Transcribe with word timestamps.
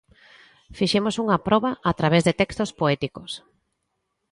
Fixemos 0.77 1.15
unha 1.23 1.41
proba 1.47 1.71
a 1.89 1.91
través 1.99 2.21
de 2.27 2.37
textos 2.41 2.69
poéticos. 2.79 3.31